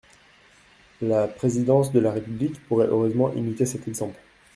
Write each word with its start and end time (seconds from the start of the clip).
La 1.03 1.27
présidence 1.27 1.91
de 1.91 1.99
la 1.99 2.11
République 2.11 2.59
pourrait 2.67 2.87
heureusement 2.87 3.31
imiter 3.33 3.67
cet 3.67 3.87
exemple. 3.87 4.19